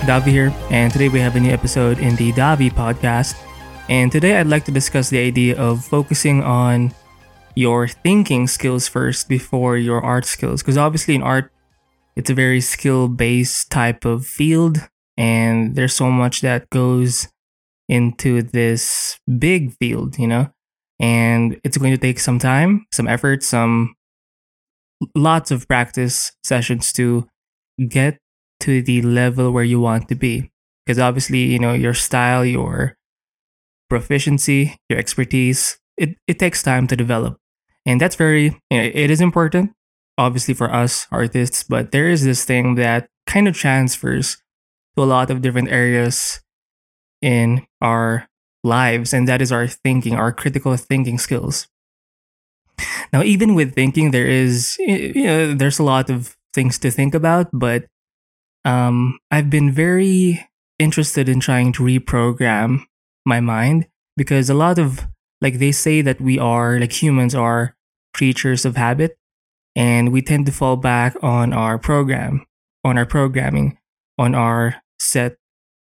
[0.00, 3.36] Davi here, and today we have a new episode in the Davi podcast.
[3.88, 6.94] And today I'd like to discuss the idea of focusing on
[7.54, 10.62] your thinking skills first before your art skills.
[10.62, 11.52] Because obviously, in art,
[12.16, 14.78] it's a very skill based type of field,
[15.16, 17.28] and there's so much that goes
[17.88, 20.50] into this big field, you know?
[20.98, 23.94] And it's going to take some time, some effort, some
[25.14, 27.28] lots of practice sessions to
[27.88, 28.18] get
[28.60, 30.50] to the level where you want to be.
[30.84, 32.96] Because obviously, you know, your style, your
[33.88, 37.38] proficiency, your expertise, it, it takes time to develop.
[37.86, 39.72] And that's very, you know, it is important,
[40.18, 44.36] obviously, for us artists, but there is this thing that kind of transfers
[44.96, 46.40] to a lot of different areas
[47.22, 48.28] in our
[48.64, 51.68] lives, and that is our thinking, our critical thinking skills.
[53.12, 57.14] Now, even with thinking, there is, you know, there's a lot of things to think
[57.14, 57.84] about, but
[58.64, 60.46] um, I've been very
[60.78, 62.84] interested in trying to reprogram
[63.24, 63.86] my mind
[64.16, 65.06] because a lot of,
[65.40, 67.76] like, they say that we are, like, humans are
[68.14, 69.16] creatures of habit,
[69.76, 72.44] and we tend to fall back on our program,
[72.84, 73.78] on our programming,
[74.18, 75.36] on our set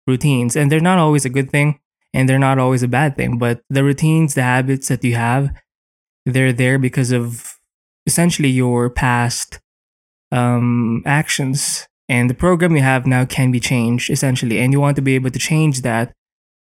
[0.07, 0.57] routines.
[0.57, 1.81] And they're not always a good thing,
[2.13, 5.51] and they're not always a bad thing, but the routines, the habits that you have,
[6.27, 7.57] they're there because of
[8.07, 9.61] essentially your past
[10.31, 14.59] um, actions and the program you have now can be changed essentially.
[14.59, 16.13] And you want to be able to change that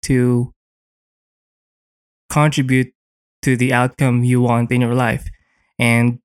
[0.03, 0.53] to
[2.31, 2.93] contribute
[3.43, 5.29] to the outcome you want in your life.
[5.79, 6.19] And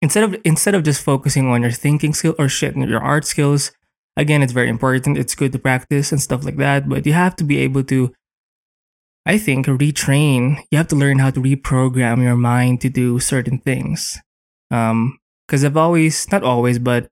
[0.00, 3.72] instead of instead of just focusing on your thinking skill or shit your art skills
[4.16, 5.16] again it's very important.
[5.16, 6.88] It's good to practice and stuff like that.
[6.88, 8.12] But you have to be able to
[9.24, 13.58] I think retrain, you have to learn how to reprogram your mind to do certain
[13.58, 14.18] things.
[14.70, 17.08] Um, cause I've always, not always, but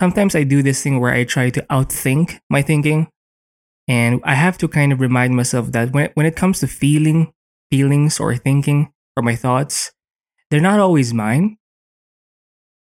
[0.00, 3.08] sometimes I do this thing where I try to outthink my thinking.
[3.86, 7.32] And I have to kind of remind myself that when, when it comes to feeling,
[7.70, 9.92] feelings or thinking or my thoughts,
[10.50, 11.58] they're not always mine.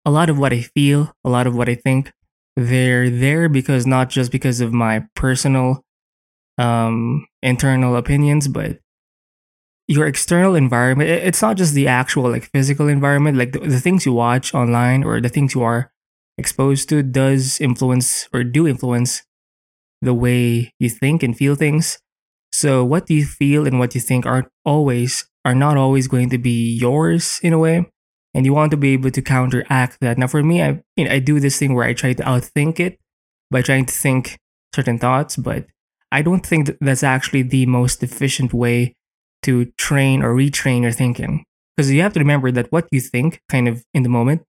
[0.04, 2.12] A lot of what I feel, a lot of what I think,
[2.56, 5.84] they're there because not just because of my personal
[6.58, 8.78] um, internal opinions, but
[9.88, 11.10] your external environment.
[11.10, 15.02] It's not just the actual like physical environment, like the, the things you watch online
[15.02, 15.90] or the things you are
[16.40, 19.22] exposed to does influence or do influence
[20.00, 22.00] the way you think and feel things.
[22.52, 26.38] So what you feel and what you think aren't always are not always going to
[26.38, 27.86] be yours in a way.
[28.32, 30.16] And you want to be able to counteract that.
[30.18, 32.80] Now for me, I you know, I do this thing where I try to outthink
[32.80, 32.98] it
[33.50, 34.38] by trying to think
[34.74, 35.66] certain thoughts, but
[36.12, 38.94] I don't think that that's actually the most efficient way
[39.42, 41.44] to train or retrain your thinking.
[41.76, 44.42] Because you have to remember that what you think, kind of in the moment,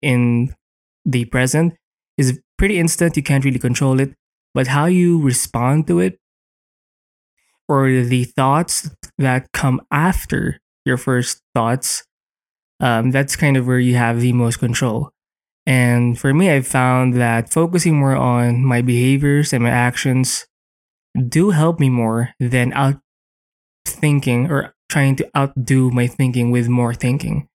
[0.00, 0.54] in
[1.04, 1.74] the present,
[2.18, 3.16] is pretty instant.
[3.16, 4.14] You can't really control it.
[4.54, 6.18] But how you respond to it,
[7.68, 12.04] or the thoughts that come after your first thoughts,
[12.80, 15.10] um, that's kind of where you have the most control.
[15.64, 20.46] And for me, I've found that focusing more on my behaviors and my actions
[21.28, 23.00] do help me more than out
[23.86, 27.48] thinking or trying to outdo my thinking with more thinking.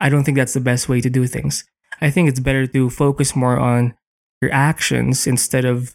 [0.00, 1.64] I don't think that's the best way to do things.
[2.00, 3.94] I think it's better to focus more on
[4.40, 5.94] your actions instead of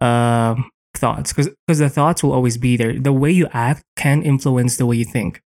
[0.00, 0.56] uh,
[0.94, 2.98] thoughts because because the thoughts will always be there.
[2.98, 5.42] The way you act can influence the way you think.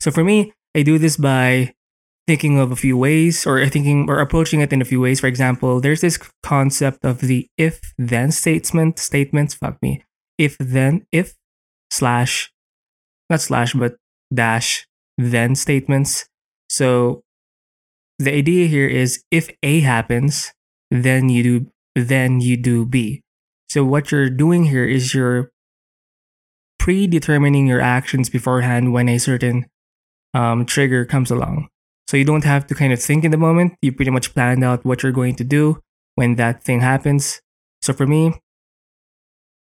[0.00, 1.74] So for me, I do this by
[2.26, 5.20] thinking of a few ways or thinking or approaching it in a few ways.
[5.20, 9.54] For example, there's this concept of the if then statement statements.
[9.54, 10.04] Fuck me.
[10.36, 11.34] If then if
[11.90, 12.52] slash
[13.30, 13.96] not slash but
[14.32, 14.86] dash
[15.16, 16.28] then statements.
[16.68, 17.22] So
[18.18, 20.52] the idea here is if A happens,
[20.90, 23.22] then you do then you do B.
[23.68, 25.50] So what you're doing here is you're
[26.78, 29.66] predetermining your actions beforehand when a certain
[30.32, 31.68] um, trigger comes along.
[32.06, 33.74] So you don't have to kind of think in the moment.
[33.82, 35.82] You pretty much planned out what you're going to do
[36.14, 37.42] when that thing happens.
[37.82, 38.32] So for me,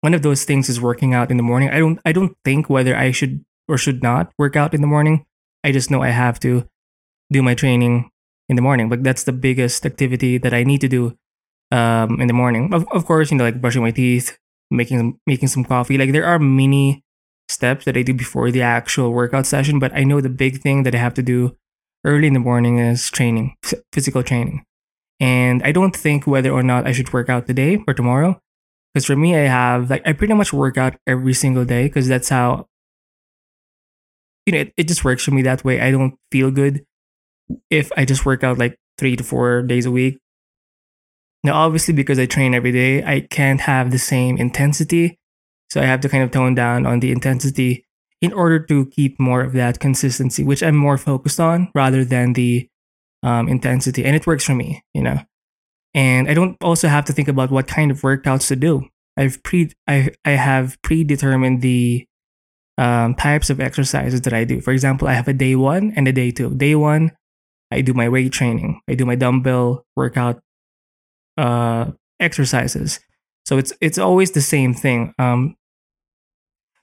[0.01, 1.71] one of those things is working out in the morning.
[1.71, 4.87] I don't I don't think whether I should or should not work out in the
[4.87, 5.27] morning.
[5.63, 6.67] I just know I have to
[7.31, 8.10] do my training
[8.51, 8.91] in the morning.
[8.91, 11.17] But that's the biggest activity that I need to do
[11.71, 12.75] um, in the morning.
[12.75, 14.37] Of, of course, you know, like brushing my teeth,
[14.71, 15.97] making making some coffee.
[15.97, 17.05] Like there are many
[17.49, 19.79] steps that I do before the actual workout session.
[19.79, 21.57] But I know the big thing that I have to do
[22.05, 23.55] early in the morning is training,
[23.93, 24.65] physical training.
[25.21, 28.41] And I don't think whether or not I should work out today or tomorrow.
[28.93, 32.09] Because for me, I have, like, I pretty much work out every single day because
[32.09, 32.67] that's how,
[34.47, 35.81] you know, it, it just works for me that way.
[35.81, 36.85] I don't feel good
[37.71, 40.19] if I just work out like three to four days a week.
[41.43, 45.19] Now, obviously, because I train every day, I can't have the same intensity.
[45.71, 47.87] So I have to kind of tone down on the intensity
[48.21, 52.35] in order to keep more of that consistency, which I'm more focused on rather than
[52.35, 52.69] the
[53.23, 54.05] um, intensity.
[54.05, 55.21] And it works for me, you know.
[55.95, 58.85] And I don't also have to think about what kind of workouts to do.
[59.17, 62.07] I've pre I I have predetermined the
[62.79, 64.61] um, types of exercises that I do.
[64.61, 66.55] For example, I have a day one and a day two.
[66.55, 67.13] Day one,
[67.71, 68.81] I do my weight training.
[68.89, 70.43] I do my dumbbell workout
[71.37, 73.01] uh, exercises.
[73.47, 75.15] So it's it's always the same thing.
[75.19, 75.57] Um,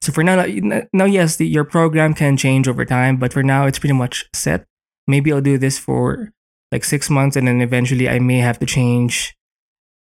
[0.01, 0.45] so for now,
[0.93, 4.29] now yes, the, your program can change over time, but for now it's pretty much
[4.33, 4.65] set.
[5.07, 6.31] Maybe I'll do this for
[6.71, 9.35] like six months, and then eventually I may have to change,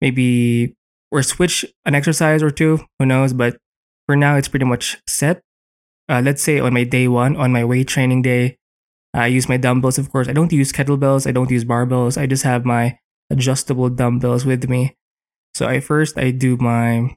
[0.02, 0.76] maybe
[1.12, 2.80] or switch an exercise or two.
[3.00, 3.34] Who knows?
[3.34, 3.58] But
[4.06, 5.42] for now, it's pretty much set.
[6.10, 8.58] Uh, let's say on my day one, on my weight training day,
[9.14, 9.98] I use my dumbbells.
[9.98, 11.28] Of course, I don't use kettlebells.
[11.28, 12.20] I don't use barbells.
[12.20, 12.98] I just have my
[13.30, 14.96] adjustable dumbbells with me.
[15.54, 17.16] So I first I do my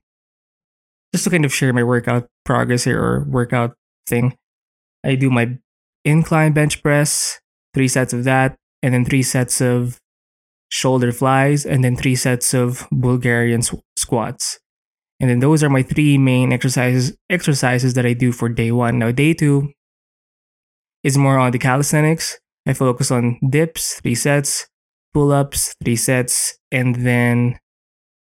[1.13, 3.75] just to kind of share my workout progress here or workout
[4.07, 4.37] thing.
[5.05, 5.57] I do my
[6.05, 7.41] incline bench press,
[7.73, 9.99] three sets of that, and then three sets of
[10.69, 13.63] shoulder flies, and then three sets of Bulgarian
[13.97, 14.59] squats.
[15.19, 18.99] And then those are my three main exercises exercises that I do for day one.
[18.99, 19.73] Now day two
[21.07, 22.37] is more on the calisthenics.
[22.67, 24.67] I focus on dips, three sets,
[25.15, 27.61] pull ups, three sets, and then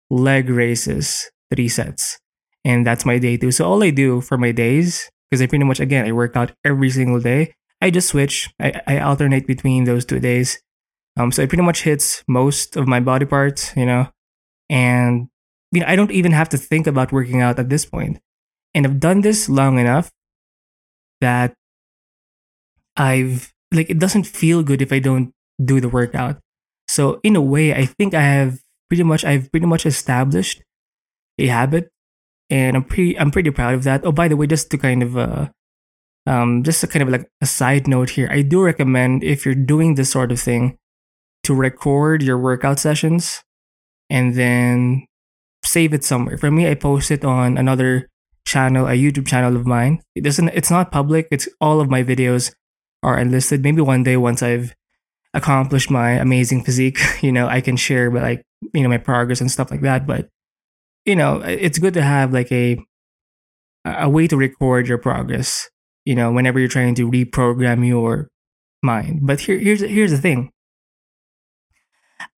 [0.09, 2.19] leg raises, three sets.
[2.65, 3.51] And that's my day two.
[3.51, 6.51] So all I do for my days, because I pretty much, again, I work out
[6.65, 8.53] every single day, I just switch.
[8.59, 10.61] I, I alternate between those two days.
[11.15, 14.09] Um, so it pretty much hits most of my body parts, you know,
[14.69, 15.29] and
[15.71, 18.19] you know, I don't even have to think about working out at this point.
[18.73, 20.11] And I've done this long enough
[21.21, 21.55] that
[22.95, 26.37] I've like it doesn't feel good if I don't do the workout.
[26.87, 28.59] So in a way, I think I have
[28.89, 30.61] pretty much I've pretty much established
[31.39, 31.89] a habit,
[32.49, 34.05] and I'm pretty I'm pretty proud of that.
[34.05, 35.49] Oh, by the way, just to kind of uh,
[36.27, 39.55] um, just a kind of like a side note here, I do recommend if you're
[39.55, 40.77] doing this sort of thing
[41.43, 43.43] to record your workout sessions
[44.09, 45.05] and then
[45.65, 46.37] save it somewhere.
[46.37, 48.09] For me, I post it on another
[48.45, 50.01] channel, a YouTube channel of mine.
[50.15, 51.27] It doesn't it's not public.
[51.31, 52.53] It's all of my videos
[53.03, 53.63] are unlisted.
[53.63, 54.73] Maybe one day once I've
[55.33, 59.41] accomplished my amazing physique, you know, I can share but like, you know, my progress
[59.41, 60.07] and stuff like that.
[60.07, 60.29] But,
[61.05, 62.77] you know, it's good to have like a
[63.85, 65.69] a way to record your progress,
[66.05, 68.29] you know, whenever you're trying to reprogram your
[68.81, 69.21] mind.
[69.23, 70.51] But here here's here's the thing.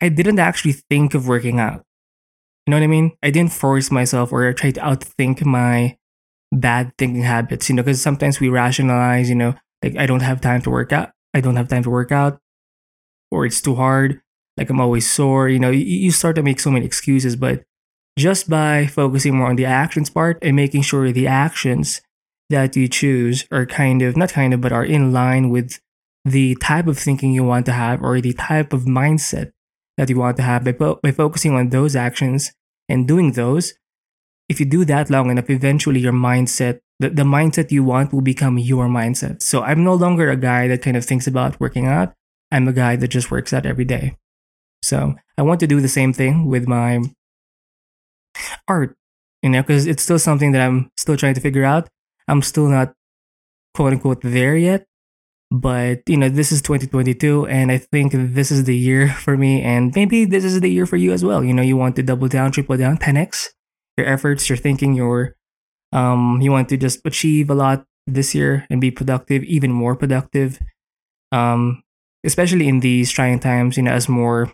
[0.02, 1.84] I didn't actually think of working out.
[2.66, 3.12] You know what I mean?
[3.22, 5.98] I didn't force myself or try to outthink my
[6.52, 9.54] bad thinking habits, you know, because sometimes we rationalize, you know,
[9.84, 11.12] like I don't have time to work out.
[11.34, 12.40] I don't have time to work out,
[13.32, 14.22] or it's too hard.
[14.58, 15.50] Like I'm always sore.
[15.50, 17.64] You know, you, you start to make so many excuses, but
[18.18, 22.02] just by focusing more on the actions part and making sure the actions
[22.50, 25.80] that you choose are kind of, not kind of, but are in line with
[26.24, 29.52] the type of thinking you want to have or the type of mindset
[29.98, 32.54] that you want to have by, by focusing on those actions
[32.90, 33.74] and doing those,
[34.50, 38.22] if you do that long enough, eventually your mindset, the, the mindset you want will
[38.22, 39.42] become your mindset.
[39.42, 42.14] So I'm no longer a guy that kind of thinks about working out.
[42.52, 44.16] I'm a guy that just works out every day.
[44.82, 47.02] So I want to do the same thing with my
[48.68, 48.96] art,
[49.42, 51.90] you know, because it's still something that I'm still trying to figure out.
[52.28, 52.94] I'm still not
[53.74, 54.86] quote unquote there yet.
[55.52, 59.62] But, you know, this is 2022, and I think this is the year for me,
[59.62, 61.44] and maybe this is the year for you as well.
[61.44, 63.50] You know, you want to double down, triple down, 10x
[63.98, 65.36] your efforts, your thinking, your,
[65.92, 69.96] um, you want to just achieve a lot this year and be productive, even more
[69.96, 70.60] productive.
[71.32, 71.84] Um,
[72.24, 74.52] especially in these trying times, you know, as more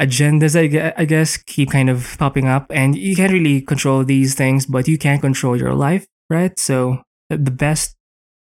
[0.00, 4.66] agendas, I guess, keep kind of popping up, and you can't really control these things,
[4.66, 6.58] but you can control your life, right?
[6.58, 7.96] So the best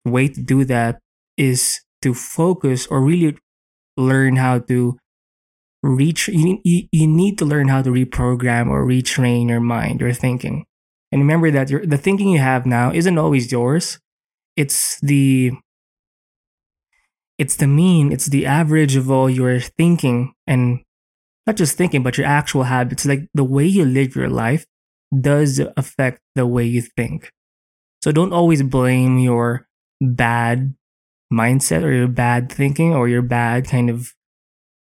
[0.06, 1.00] way to do that
[1.38, 3.38] is to focus or really
[3.98, 4.98] learn how to
[5.84, 10.14] reach you, you, you need to learn how to reprogram or retrain your mind your
[10.14, 10.66] thinking
[11.12, 14.00] and remember that the thinking you have now isn't always yours.
[14.56, 15.52] It's the
[17.38, 20.80] it's the mean it's the average of all your thinking and
[21.48, 23.06] not just thinking but your actual habits.
[23.06, 24.66] Like the way you live your life
[25.20, 27.32] does affect the way you think.
[28.04, 29.68] So don't always blame your
[30.02, 30.76] bad
[31.32, 34.14] mindset or your bad thinking or your bad kind of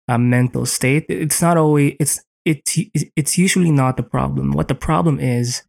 [0.07, 1.05] uh, mental state.
[1.09, 2.77] It's not always it's it's
[3.15, 4.51] it's usually not the problem.
[4.51, 5.63] What the problem is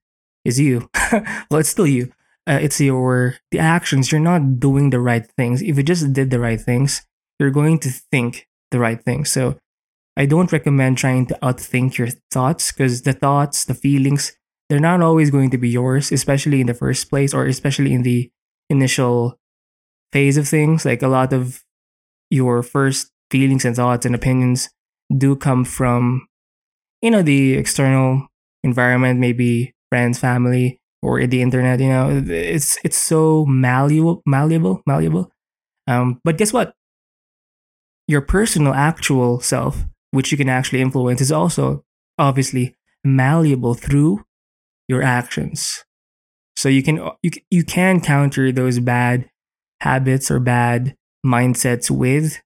[0.49, 0.89] is you.
[1.51, 2.13] Well it's still you.
[2.49, 4.11] Uh, it's your the actions.
[4.11, 5.63] You're not doing the right things.
[5.63, 7.05] If you just did the right things
[7.39, 9.57] you're going to think the right things so
[10.17, 14.33] I don't recommend trying to outthink your thoughts because the thoughts, the feelings,
[14.69, 18.03] they're not always going to be yours, especially in the first place or especially in
[18.03, 18.29] the
[18.69, 19.39] initial
[20.13, 20.85] phase of things.
[20.85, 21.63] Like a lot of
[22.31, 24.69] your first feelings and thoughts and opinions
[25.17, 26.27] do come from,
[27.01, 28.27] you know, the external
[28.65, 31.81] environment, maybe friends, family, or the internet.
[31.81, 35.31] You know, it's it's so malleable, malleable, malleable.
[35.87, 36.73] Um, but guess what?
[38.07, 41.85] Your personal actual self which you can actually influence, is also
[42.19, 44.25] obviously malleable through
[44.89, 45.85] your actions.
[46.57, 49.29] So you can you, you can counter those bad
[49.81, 52.41] habits or bad mindsets with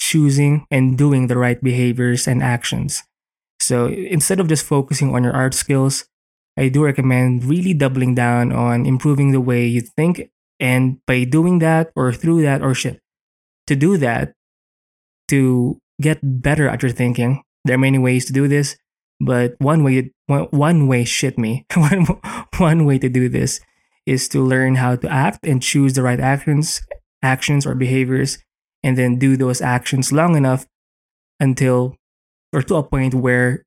[0.00, 3.02] choosing and doing the right behaviors and actions.
[3.60, 6.06] So instead of just focusing on your art skills,
[6.56, 10.30] I do recommend really doubling down on improving the way you think.
[10.58, 13.00] And by doing that or through that or shit,
[13.66, 14.32] to do that,
[15.28, 17.42] to get better at your thinking.
[17.64, 18.76] There are many ways to do this,
[19.20, 22.06] but one way one, way shit me one
[22.58, 23.60] one way to do this
[24.04, 26.80] is to learn how to act and choose the right actions
[27.22, 28.38] actions or behaviors
[28.82, 30.66] and then do those actions long enough
[31.40, 31.96] until
[32.52, 33.64] or to a point where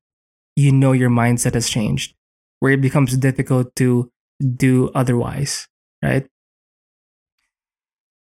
[0.56, 2.14] you know your mindset has changed
[2.60, 4.10] where it becomes difficult to
[4.56, 5.68] do otherwise
[6.02, 6.26] right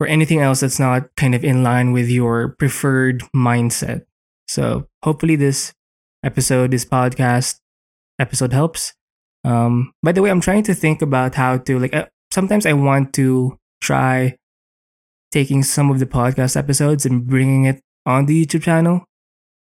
[0.00, 4.04] or anything else that's not kind of in line with your preferred mindset.
[4.46, 5.72] So hopefully this
[6.22, 7.60] episode, this podcast
[8.18, 8.94] episode helps.
[9.44, 11.94] Um, by the way, I'm trying to think about how to like.
[11.94, 14.36] Uh, sometimes I want to try
[15.30, 19.04] taking some of the podcast episodes and bringing it on the YouTube channel,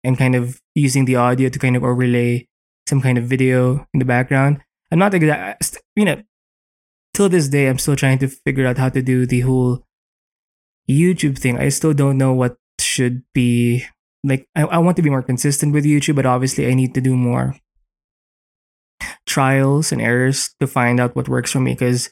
[0.04, 2.48] and kind of using the audio to kind of overlay
[2.90, 4.62] some kind of video in the background.
[4.92, 6.22] I'm not exact, you know,
[7.14, 9.86] till this day, I'm still trying to figure out how to do the whole
[10.90, 13.86] YouTube thing, I still don't know what should be
[14.24, 14.48] like.
[14.56, 17.16] I, I want to be more consistent with YouTube, but obviously, I need to do
[17.16, 17.56] more
[19.28, 21.74] trials and errors to find out what works for me.
[21.74, 22.10] Because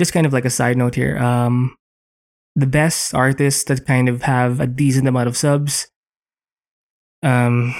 [0.00, 1.76] just kind of like a side note here, um,
[2.56, 5.86] the best artists that kind of have a decent amount of subs,
[7.22, 7.74] um,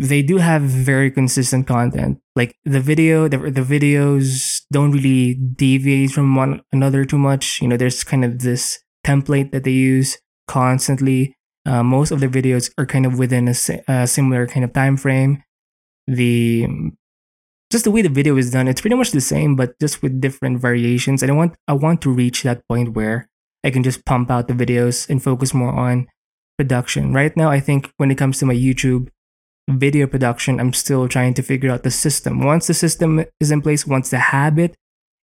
[0.00, 2.18] they do have very consistent content.
[2.36, 7.60] Like the video, the, the videos don't really deviate from one another too much.
[7.60, 11.36] You know, there's kind of this template that they use constantly.
[11.66, 13.54] Uh, most of the videos are kind of within a,
[13.88, 15.42] a, similar kind of time frame.
[16.06, 16.66] The
[17.70, 20.20] just the way the video is done, it's pretty much the same, but just with
[20.20, 21.22] different variations.
[21.22, 23.30] And I want I want to reach that point where
[23.64, 26.06] I can just pump out the videos and focus more on
[26.58, 27.14] production.
[27.14, 29.08] Right now, I think when it comes to my YouTube
[29.68, 32.40] video production, I'm still trying to figure out the system.
[32.44, 34.76] Once the system is in place, once the habit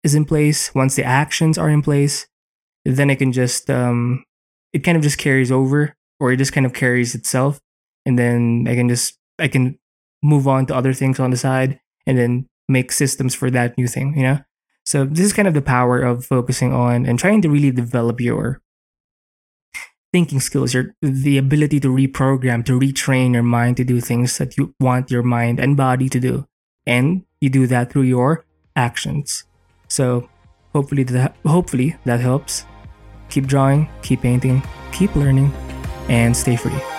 [0.04, 2.28] is in place, once the actions are in place,
[2.84, 4.24] then I can just um
[4.74, 7.60] it kind of just carries over or it just kind of carries itself
[8.06, 9.80] and then I can just I can
[10.24, 13.88] move on to other things on the side and then make systems for that new
[13.88, 14.40] thing, you know?
[14.86, 18.22] So this is kind of the power of focusing on and trying to really develop
[18.22, 18.62] your
[20.16, 24.56] thinking skills, your the ability to reprogram, to retrain your mind to do things that
[24.58, 26.48] you want your mind and body to do.
[26.88, 28.46] And you do that through your
[28.78, 29.44] actions.
[29.90, 30.30] So
[30.72, 32.64] hopefully that hopefully that helps.
[33.28, 35.52] Keep drawing, keep painting, keep learning,
[36.08, 36.95] and stay free.